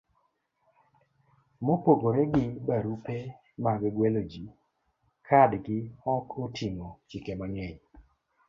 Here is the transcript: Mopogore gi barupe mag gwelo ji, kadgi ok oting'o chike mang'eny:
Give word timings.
Mopogore 1.65 2.21
gi 2.33 2.45
barupe 2.67 3.15
mag 3.63 3.81
gwelo 3.95 4.21
ji, 4.31 4.43
kadgi 5.27 5.79
ok 6.13 6.27
oting'o 6.43 6.89
chike 7.09 7.33
mang'eny: 7.39 7.77